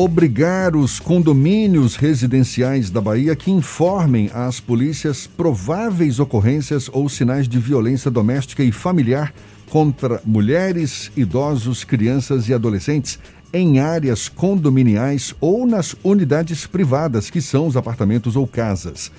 [0.00, 7.58] obrigar os condomínios residenciais da Bahia que informem às polícias prováveis ocorrências ou sinais de
[7.58, 9.34] violência doméstica e familiar
[9.68, 13.18] contra mulheres, idosos, crianças e adolescentes
[13.52, 19.10] em áreas condominiais ou nas unidades privadas, que são os apartamentos ou casas.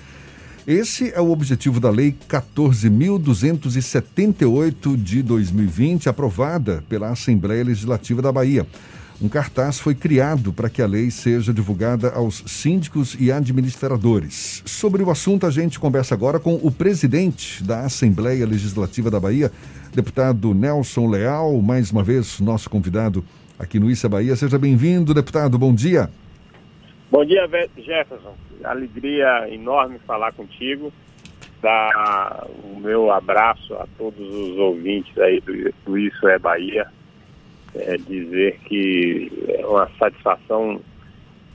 [0.66, 8.66] Esse é o objetivo da Lei 14.278 de 2020, aprovada pela Assembleia Legislativa da Bahia.
[9.22, 14.64] Um cartaz foi criado para que a lei seja divulgada aos síndicos e administradores.
[14.66, 19.52] Sobre o assunto, a gente conversa agora com o presidente da Assembleia Legislativa da Bahia,
[19.94, 23.22] deputado Nelson Leal, mais uma vez nosso convidado
[23.60, 24.38] aqui no Issa Bahia.
[24.38, 25.60] Seja bem-vindo, deputado.
[25.60, 26.10] Bom dia.
[27.12, 27.46] Bom dia,
[27.76, 28.38] Jefferson.
[28.64, 30.94] Alegria enorme falar contigo.
[31.62, 36.88] Dar o meu abraço a todos os ouvintes aí do, do Isso é Bahia
[37.76, 40.82] é, dizer que é uma satisfação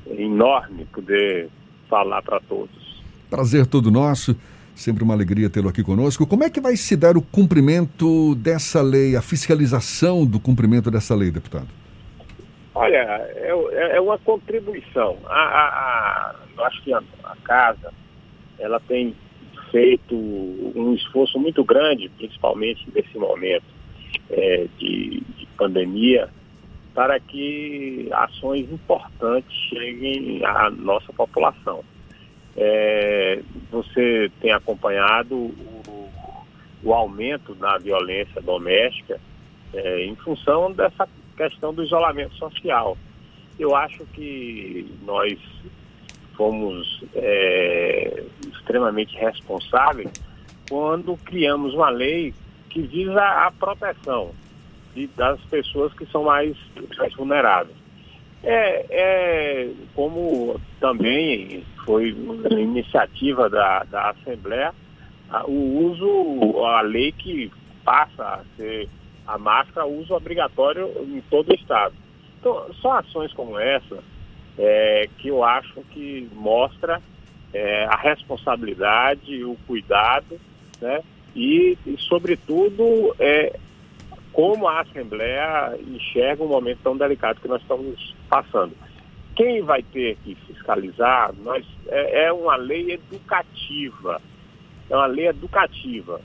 [0.06, 1.48] enorme poder
[1.88, 3.02] falar para todos.
[3.30, 4.36] Prazer todo nosso,
[4.74, 6.26] sempre uma alegria tê-lo aqui conosco.
[6.26, 11.14] Como é que vai se dar o cumprimento dessa lei, a fiscalização do cumprimento dessa
[11.14, 11.68] lei, deputado?
[12.74, 12.98] Olha,
[13.36, 15.16] é, é uma contribuição.
[15.26, 17.92] A, a, a, eu acho que a, a casa
[18.58, 19.14] ela tem
[19.70, 23.64] feito um esforço muito grande, principalmente nesse momento
[24.30, 26.28] é, de, de pandemia,
[26.94, 31.84] para que ações importantes cheguem à nossa população.
[32.56, 36.10] É, você tem acompanhado o,
[36.84, 39.20] o, aumento da violência doméstica
[39.72, 42.96] é, em função dessa questão do isolamento social.
[43.58, 45.36] Eu acho que nós
[46.36, 50.10] fomos é, extremamente responsáveis
[50.68, 52.32] quando criamos uma lei
[52.74, 54.32] que visa a proteção
[54.94, 56.56] de, das pessoas que são mais,
[56.98, 57.76] mais vulneráveis.
[58.42, 62.08] É, é, como também foi
[62.50, 64.74] iniciativa da, da Assembleia,
[65.30, 67.50] a, o uso, a lei que
[67.84, 68.88] passa a ser
[69.26, 71.94] a máscara, uso obrigatório em todo o Estado.
[72.40, 74.02] Então, são ações como essa
[74.58, 77.00] é, que eu acho que mostra
[77.52, 80.38] é, a responsabilidade, o cuidado,
[80.80, 81.02] né?
[81.34, 83.58] E, e sobretudo, é,
[84.32, 88.72] como a Assembleia enxerga um momento tão delicado que nós estamos passando.
[89.36, 94.20] Quem vai ter que fiscalizar nós, é, é uma lei educativa.
[94.88, 96.20] É uma lei educativa.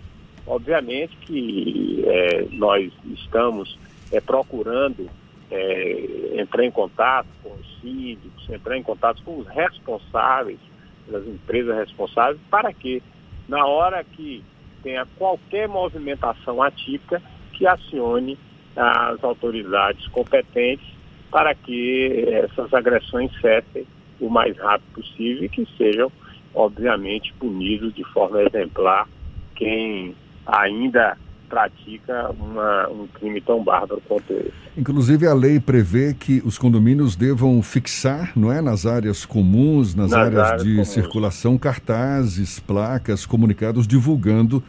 [0.45, 3.77] Obviamente que é, nós estamos
[4.11, 5.09] é, procurando
[5.51, 10.59] é, entrar em contato com os síndicos, entrar em contato com os responsáveis,
[11.07, 13.01] das empresas responsáveis, para que
[13.47, 14.43] na hora que
[14.83, 17.21] tenha qualquer movimentação atípica,
[17.53, 18.37] que acione
[18.75, 20.87] as autoridades competentes
[21.31, 23.85] para que essas agressões cessem
[24.19, 26.11] o mais rápido possível e que sejam,
[26.53, 29.07] obviamente, punidos de forma exemplar
[29.55, 31.17] quem ainda
[31.49, 34.53] pratica uma, um crime tão bárbaro quanto esse.
[34.77, 40.11] Inclusive a lei prevê que os condomínios devam fixar, não é, nas áreas comuns, nas,
[40.11, 40.87] nas áreas, áreas, de comuns.
[40.87, 44.63] circulação, cartazes, placas, comunicados divulgando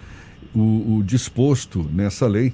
[0.55, 2.53] o, o disposto nessa lei.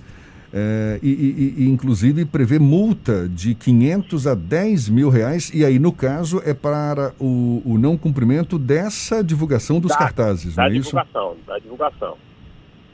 [0.52, 5.78] É, e, e, e, inclusive prevê multa de 500 a 10 mil reais, e aí,
[5.78, 10.70] no caso, é para o, o não cumprimento dessa divulgação dos da, cartazes, da não
[10.70, 11.46] é divulgação, isso?
[11.46, 12.18] Da divulgação,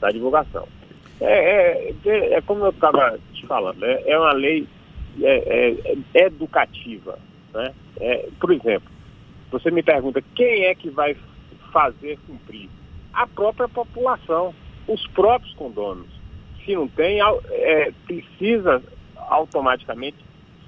[0.01, 0.67] da divulgação.
[1.25, 4.67] É, é, é como eu estava te falando, é, é uma lei
[5.21, 5.75] é,
[6.13, 7.17] é, educativa.
[7.53, 7.71] Né?
[8.39, 8.89] por exemplo,
[9.51, 11.15] você me pergunta quem é que vai
[11.71, 12.67] fazer cumprir?
[13.13, 14.55] A própria população,
[14.87, 16.23] os próprios condôminos
[16.65, 17.19] se não tem,
[17.51, 18.81] é, precisa
[19.15, 20.17] automaticamente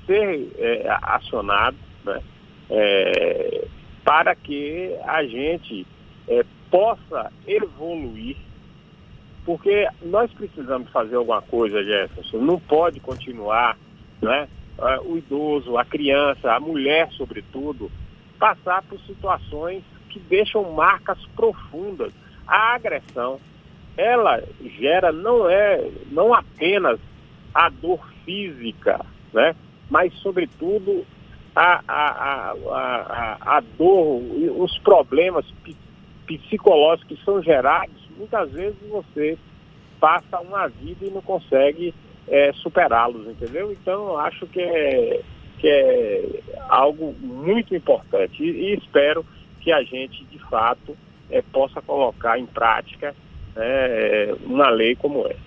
[0.06, 2.22] ser é, acionado né,
[2.70, 3.68] é,
[4.04, 5.86] para que a gente
[6.28, 8.38] é, possa evoluir,
[9.46, 13.78] porque nós precisamos fazer alguma coisa, Jefferson, não pode continuar
[14.22, 14.48] né,
[15.06, 17.92] o idoso, a criança, a mulher, sobretudo,
[18.40, 22.12] passar por situações que deixam marcas profundas.
[22.48, 23.40] A agressão,
[23.96, 24.44] ela
[24.80, 27.00] gera não é não apenas
[27.54, 29.56] a dor física, né?
[29.90, 31.06] mas sobretudo
[31.56, 34.22] a, a, a, a, dor,
[34.58, 35.46] os problemas
[36.26, 39.38] psicológicos que são gerados, muitas vezes você
[40.00, 41.94] passa uma vida e não consegue
[42.28, 43.72] é, superá-los, entendeu?
[43.72, 45.22] Então acho que é,
[45.60, 49.26] que é algo muito importante e, e espero
[49.62, 50.96] que a gente de fato
[51.30, 53.16] é, possa colocar em prática
[53.56, 55.45] né, uma lei como essa.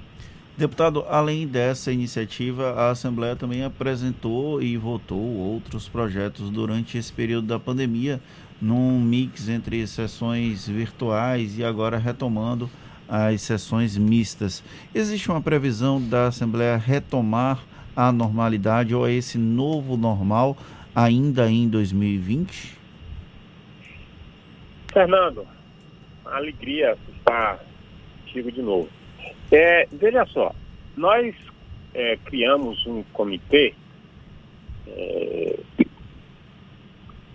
[0.58, 7.46] Deputado, além dessa iniciativa, a Assembleia também apresentou e votou outros projetos durante esse período
[7.46, 8.20] da pandemia,
[8.60, 12.68] num mix entre sessões virtuais e agora retomando
[13.08, 14.64] as sessões mistas.
[14.92, 17.62] Existe uma previsão da Assembleia retomar
[17.94, 20.56] a normalidade ou esse novo normal
[20.92, 22.76] ainda em 2020?
[24.92, 25.46] Fernando,
[26.24, 27.60] alegria estar
[28.24, 28.97] contigo de novo.
[29.50, 30.54] É, veja só,
[30.96, 31.34] nós
[31.94, 33.74] é, criamos um comitê
[34.86, 35.58] é,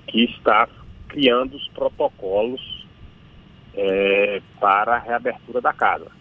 [0.08, 0.68] que está
[1.08, 2.86] criando os protocolos
[3.76, 6.12] é, para a reabertura da casa.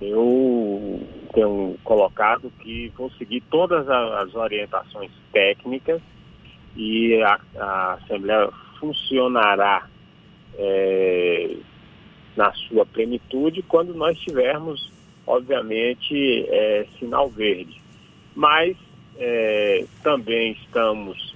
[0.00, 1.00] Eu
[1.34, 6.00] tenho colocado que vou seguir todas as orientações técnicas
[6.76, 9.88] e a, a Assembleia funcionará
[10.56, 11.56] é,
[12.38, 14.92] na sua plenitude quando nós tivermos,
[15.26, 17.82] obviamente, é, sinal verde.
[18.32, 18.76] Mas
[19.16, 21.34] é, também estamos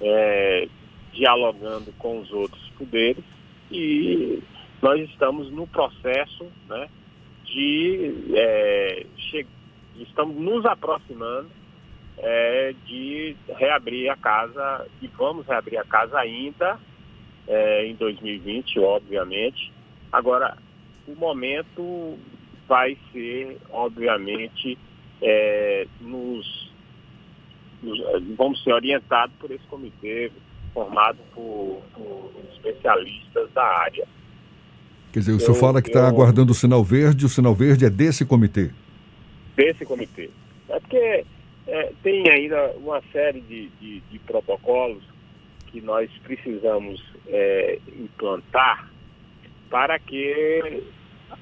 [0.00, 0.66] é,
[1.12, 3.22] dialogando com os outros poderes
[3.70, 4.42] e
[4.80, 6.88] nós estamos no processo né,
[7.44, 9.04] de é,
[9.98, 11.50] estamos nos aproximando
[12.16, 16.78] é, de reabrir a casa e vamos reabrir a casa ainda
[17.46, 19.76] é, em 2020, obviamente,
[20.12, 20.56] Agora,
[21.06, 22.18] o momento
[22.66, 24.78] vai ser, obviamente,
[25.22, 26.72] é, nos,
[27.82, 27.98] nos,
[28.36, 30.30] vamos ser orientados por esse comitê
[30.72, 34.06] formado por, por especialistas da área.
[35.12, 37.84] Quer dizer, o eu, senhor fala que está aguardando o sinal verde, o sinal verde
[37.84, 38.70] é desse comitê?
[39.56, 40.30] Desse comitê.
[40.68, 41.24] É porque
[41.66, 45.02] é, tem ainda uma série de, de, de, protocolos
[45.66, 48.88] que nós precisamos é, implantar
[49.70, 50.82] para que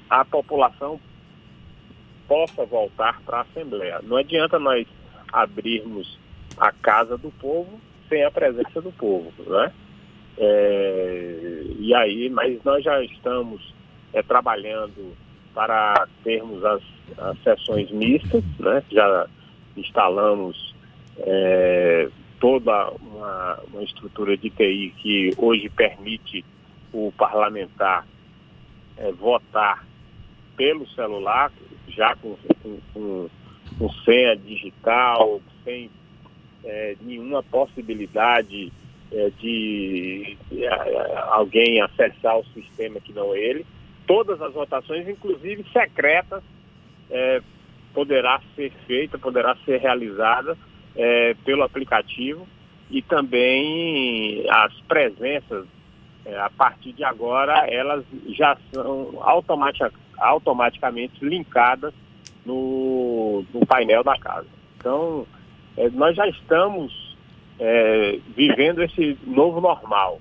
[0.09, 0.99] a população
[2.27, 3.99] possa voltar para a Assembleia.
[4.03, 4.85] Não adianta nós
[5.31, 6.19] abrirmos
[6.57, 7.79] a casa do povo
[8.09, 9.71] sem a presença do povo, né?
[10.37, 13.73] É, e aí, mas nós já estamos
[14.13, 15.15] é, trabalhando
[15.53, 16.81] para termos as,
[17.17, 18.83] as sessões mistas, né?
[18.91, 19.27] Já
[19.75, 20.75] instalamos
[21.19, 22.09] é,
[22.39, 26.45] toda uma, uma estrutura de TI que hoje permite
[26.93, 28.05] o parlamentar
[28.97, 29.85] é, votar
[30.55, 31.51] pelo celular,
[31.87, 33.29] já com, com, com,
[33.77, 35.89] com senha digital, sem
[36.63, 38.71] é, nenhuma possibilidade
[39.11, 40.67] é, de é,
[41.29, 43.65] alguém acessar o sistema que não ele.
[44.05, 46.43] Todas as votações, inclusive secretas,
[47.09, 47.41] é,
[47.93, 50.57] poderá ser feita, poderá ser realizada
[50.95, 52.47] é, pelo aplicativo
[52.89, 55.65] e também as presenças
[56.27, 61.93] é, a partir de agora, elas já são automatic, automaticamente linkadas
[62.45, 64.47] no, no, painel da casa.
[64.77, 65.25] Então,
[65.77, 67.15] é, nós já estamos
[67.57, 70.19] é, vivendo esse novo normal.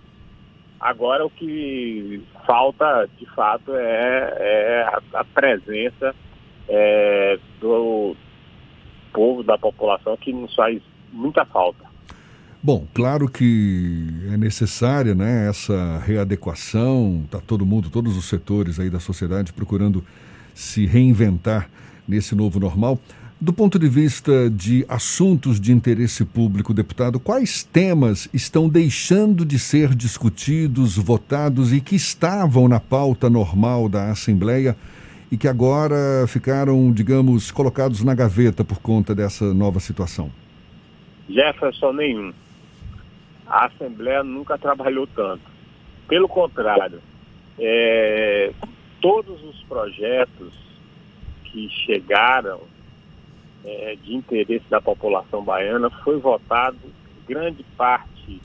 [0.79, 6.15] Agora, o que falta, de fato, é, é a, a, presença
[6.69, 8.15] é, do
[9.13, 10.81] povo, da população, que nos faz
[11.13, 11.85] muita falta.
[12.63, 18.91] Bom, claro que é necessária né, essa readequação, está todo mundo, todos os setores aí
[18.91, 20.05] da sociedade procurando
[20.55, 21.69] se reinventar
[22.07, 22.99] nesse novo normal.
[23.39, 29.59] Do ponto de vista de assuntos de interesse público, deputado, quais temas estão deixando de
[29.59, 34.75] ser discutidos, votados e que estavam na pauta normal da Assembleia
[35.31, 40.31] e que agora ficaram, digamos, colocados na gaveta por conta dessa nova situação?
[41.29, 42.33] Jefferson, nenhum
[43.47, 45.43] a Assembleia nunca trabalhou tanto.
[46.09, 47.01] Pelo contrário,
[47.59, 48.53] é,
[49.01, 50.53] todos os projetos
[51.45, 52.61] que chegaram
[53.65, 56.79] é, de interesse da população baiana foi votado
[57.27, 58.41] grande parte,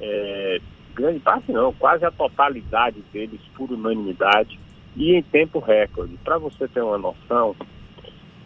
[0.00, 0.60] é,
[0.94, 4.58] grande parte não, quase a totalidade deles por unanimidade
[4.96, 6.18] e em tempo recorde.
[6.24, 7.54] Para você ter uma noção,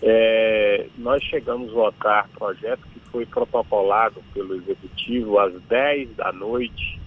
[0.03, 7.01] é, nós chegamos a votar projetos que foi protocolado pelo Executivo às 10 da noite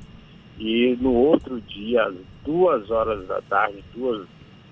[0.57, 4.25] e no outro dia, às 2 horas da tarde, 2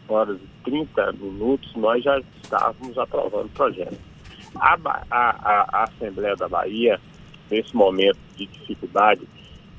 [0.07, 3.97] horas e 30 minutos, nós já estávamos aprovando o projeto.
[4.55, 4.77] A,
[5.11, 6.99] a, a Assembleia da Bahia,
[7.51, 9.27] nesse momento de dificuldade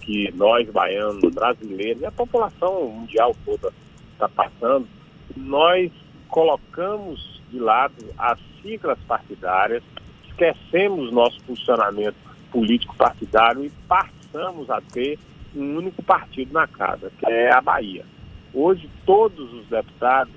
[0.03, 3.73] que nós, baianos, brasileiros e a população mundial toda
[4.13, 4.87] está passando,
[5.35, 5.91] nós
[6.29, 9.83] colocamos de lado as siglas partidárias
[10.27, 12.17] esquecemos nosso funcionamento
[12.51, 15.19] político partidário e passamos a ter
[15.55, 18.05] um único partido na casa, que é a Bahia.
[18.53, 20.35] Hoje todos os deputados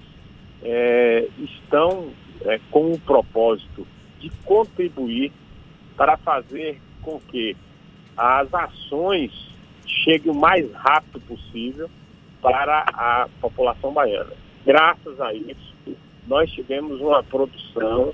[0.61, 2.11] é, estão
[2.45, 3.87] né, com o propósito
[4.19, 5.31] de contribuir
[5.95, 7.57] para fazer com que
[8.15, 9.31] as ações
[9.85, 11.89] cheguem o mais rápido possível
[12.41, 14.33] para a população baiana.
[14.65, 15.76] Graças a isso,
[16.27, 18.13] nós tivemos uma produção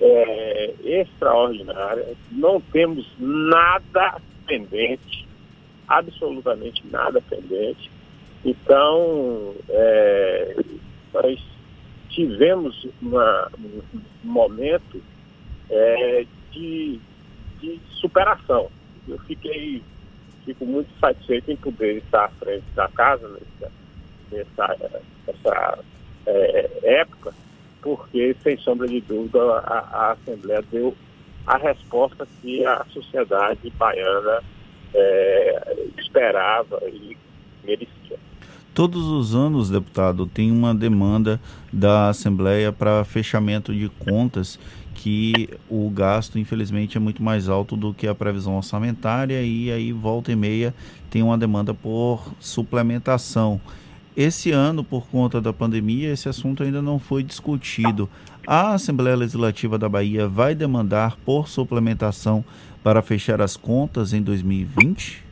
[0.00, 5.28] é, extraordinária, não temos nada pendente,
[5.86, 7.90] absolutamente nada pendente.
[8.44, 10.56] Então, é,
[11.12, 11.38] nós
[12.08, 15.02] tivemos uma, um momento
[15.68, 16.98] é, de,
[17.60, 18.70] de superação.
[19.06, 19.82] Eu fiquei,
[20.44, 23.72] fico muito satisfeito em poder estar à frente da casa nessa,
[24.32, 25.78] nessa, nessa
[26.26, 27.34] é, época,
[27.82, 30.94] porque, sem sombra de dúvida, a, a, Assembleia deu
[31.46, 34.42] a resposta que a sociedade baiana
[34.94, 37.16] é, esperava e
[37.64, 38.18] merecia.
[38.72, 41.40] Todos os anos, deputado, tem uma demanda
[41.72, 44.58] da Assembleia para fechamento de contas
[44.94, 49.92] que o gasto, infelizmente, é muito mais alto do que a previsão orçamentária e aí
[49.92, 50.74] volta e meia
[51.08, 53.60] tem uma demanda por suplementação.
[54.22, 58.06] Esse ano, por conta da pandemia, esse assunto ainda não foi discutido.
[58.46, 62.44] A Assembleia Legislativa da Bahia vai demandar por suplementação
[62.84, 65.24] para fechar as contas em 2020?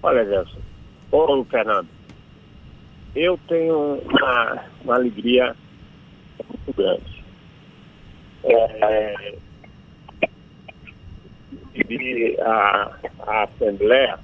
[0.00, 0.60] Olha, Gerson.
[1.10, 1.88] Ô, Fernando,
[3.12, 5.56] eu tenho uma, uma alegria
[6.48, 7.24] muito grande.
[8.44, 9.34] É,
[12.40, 14.20] a, a Assembleia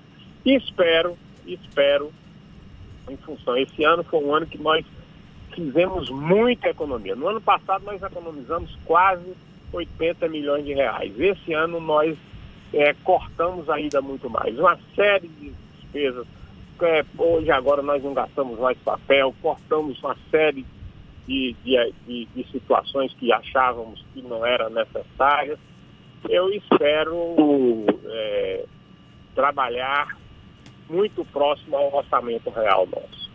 [0.47, 1.15] E espero,
[1.47, 2.11] espero,
[3.07, 3.55] em função.
[3.55, 4.83] Esse ano foi um ano que nós
[5.55, 7.15] fizemos muita economia.
[7.15, 9.37] No ano passado nós economizamos quase
[9.73, 11.13] 80 milhões de reais.
[11.19, 12.17] Esse ano nós
[12.73, 14.59] é, cortamos ainda muito mais.
[14.59, 16.27] Uma série de despesas.
[16.81, 20.67] É, hoje, agora, nós não gastamos mais papel, cortamos uma série
[21.27, 25.59] de, de, de, de situações que achávamos que não eram necessárias.
[26.29, 27.37] Eu espero
[28.05, 28.65] é,
[29.35, 30.17] trabalhar
[30.89, 33.31] muito próximo ao orçamento real nosso.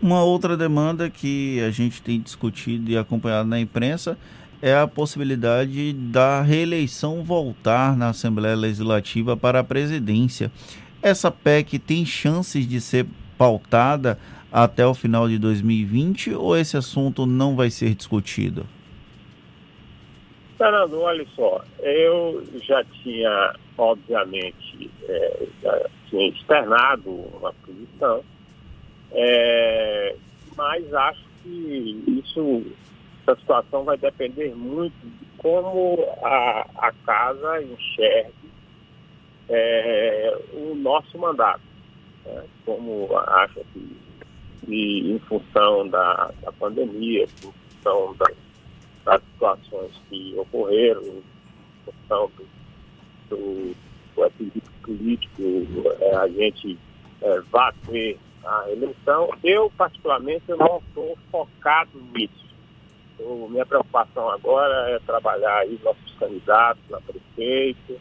[0.00, 4.18] Uma outra demanda que a gente tem discutido e acompanhado na imprensa
[4.62, 10.50] é a possibilidade da reeleição voltar na Assembleia Legislativa para a presidência.
[11.02, 14.18] Essa PEC tem chances de ser pautada
[14.50, 18.66] até o final de 2020 ou esse assunto não vai ser discutido?
[20.56, 28.24] Fernando, olha só, eu já tinha, obviamente, é, já tinha externado uma posição,
[29.12, 30.16] é,
[30.56, 32.64] mas acho que isso
[33.26, 38.32] essa situação vai depender muito de como a, a casa enxergue
[39.48, 41.60] é, o nosso mandato.
[42.24, 42.44] Né?
[42.64, 43.96] Como acha que,
[44.64, 48.36] que em função da, da pandemia, em função das,
[49.04, 51.22] das situações que ocorreram, em
[51.84, 53.74] função do, do,
[54.38, 55.42] do político,
[56.00, 56.78] é, a gente
[57.22, 59.30] é, vai ter a eleição.
[59.42, 62.45] Eu, particularmente, eu não estou focado nisso.
[63.50, 67.98] Minha preocupação agora é trabalhar aí nossos candidatos a prefeito.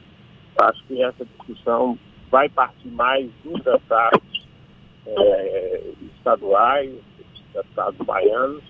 [0.58, 1.98] Acho que essa discussão
[2.30, 4.48] vai partir mais dos deputados
[5.08, 5.82] é,
[6.16, 8.64] estaduais, dos deputados baianos,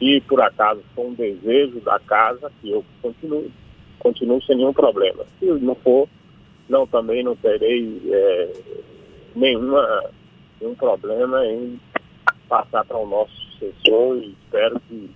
[0.00, 3.50] e por acaso for um desejo da casa, que eu continuo,
[3.98, 5.24] continuo sem nenhum problema.
[5.38, 6.08] Se não for,
[6.68, 8.52] não também não terei é,
[9.34, 10.10] nenhuma,
[10.60, 11.78] nenhum problema em
[12.48, 15.10] passar para o nosso sucessor e espero que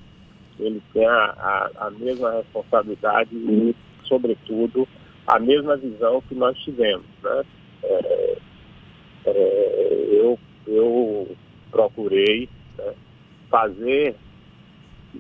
[0.59, 4.87] ele tenha a, a mesma responsabilidade e, sobretudo,
[5.27, 7.07] a mesma visão que nós tivemos.
[7.23, 7.45] Né?
[7.83, 8.39] É,
[9.27, 11.37] é, eu, eu
[11.71, 12.95] procurei né,
[13.51, 14.15] fazer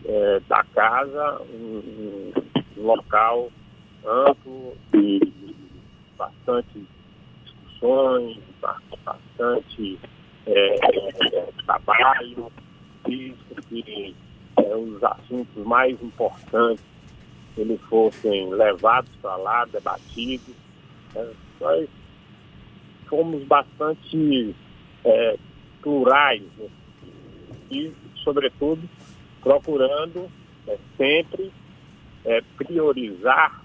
[0.04, 2.32] é, da casa um,
[2.76, 3.50] um, local
[4.04, 5.20] amplo e
[6.18, 6.86] bastante
[7.44, 8.38] discussões,
[9.04, 9.98] bastante
[10.46, 12.52] é, é, trabalho,
[13.04, 14.14] físico, que
[14.56, 16.84] é, os assuntos mais importantes
[17.56, 20.54] eles fossem levados para lá, debatidos.
[21.14, 21.32] Né?
[21.60, 21.88] Nós
[23.06, 24.54] fomos bastante
[25.04, 25.36] é,
[25.80, 26.68] plurais né?
[27.70, 27.92] e,
[28.22, 28.88] sobretudo,
[29.40, 30.30] procurando
[30.66, 31.52] é, sempre
[32.24, 33.62] é, priorizar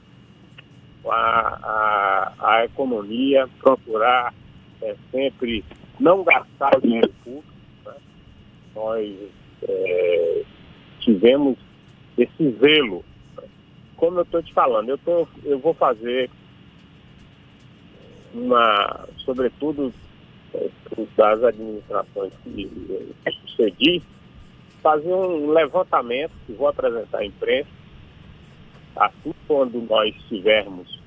[1.06, 4.34] a, a, a, economia, procurar
[4.82, 5.64] é, sempre
[6.00, 7.54] não gastar o dinheiro público.
[7.86, 7.94] Né?
[8.76, 9.18] Nós
[9.64, 10.46] é,
[11.00, 11.58] tivemos
[12.18, 13.04] esse zelo.
[13.96, 16.30] Como eu estou te falando, eu, tô, eu vou fazer
[18.34, 19.94] uma, sobretudo
[20.54, 20.70] é,
[21.18, 22.70] das administrações que
[23.42, 24.02] sucedi,
[24.82, 27.70] fazer um levantamento que vou apresentar à imprensa,
[28.96, 31.00] assim quando nós tivermos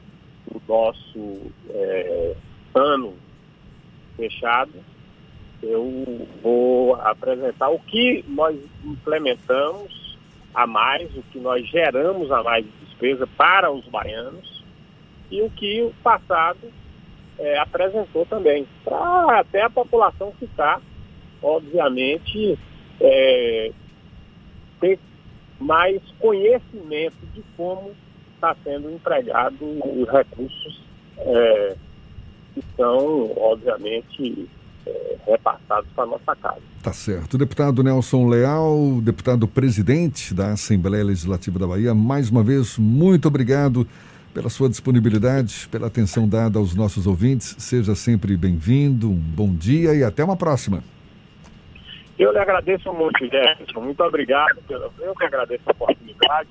[0.46, 2.36] o nosso é,
[2.74, 3.14] ano
[4.16, 4.72] fechado,
[5.62, 10.18] eu vou apresentar o que nós implementamos
[10.54, 14.64] a mais, o que nós geramos a mais de despesa para os baianos
[15.30, 16.58] e o que o passado
[17.38, 20.80] é, apresentou também, para até a população ficar,
[21.42, 22.58] obviamente,
[23.00, 23.72] é,
[24.80, 24.98] ter
[25.58, 27.92] mais conhecimento de como
[28.34, 30.80] está sendo empregado os recursos
[31.18, 31.76] é,
[32.52, 34.48] que são, obviamente,
[34.86, 36.60] é, repassados para a nossa casa.
[36.82, 37.38] Tá certo.
[37.38, 43.86] Deputado Nelson Leal, deputado presidente da Assembleia Legislativa da Bahia, mais uma vez, muito obrigado
[44.34, 47.54] pela sua disponibilidade, pela atenção dada aos nossos ouvintes.
[47.58, 50.82] Seja sempre bem-vindo, um bom dia e até uma próxima.
[52.18, 53.80] Eu lhe agradeço muito, Jefferson.
[53.80, 54.58] Muito obrigado.
[54.68, 56.48] Eu que agradeço a oportunidade.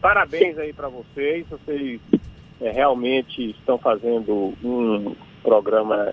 [0.00, 1.46] Parabéns aí para vocês.
[1.48, 2.00] Vocês
[2.60, 6.12] é, realmente estão fazendo um programa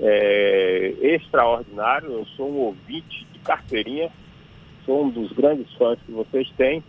[0.00, 2.10] é, extraordinário.
[2.10, 4.10] Eu sou um ouvinte de carteirinha,
[4.84, 6.82] sou um dos grandes fãs que vocês têm.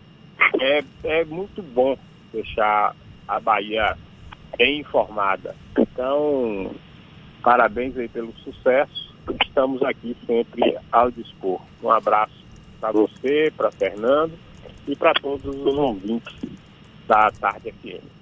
[0.60, 1.98] É, é muito bom
[2.34, 2.96] deixar
[3.28, 3.96] a Bahia
[4.58, 5.56] bem informada.
[5.78, 6.72] Então,
[7.42, 9.14] parabéns aí pelo sucesso.
[9.46, 11.62] Estamos aqui sempre ao dispor.
[11.84, 12.34] Um abraço
[12.80, 14.34] para você, para Fernando
[14.88, 16.36] e para todos os ouvintes
[17.08, 18.19] da Tarde FM.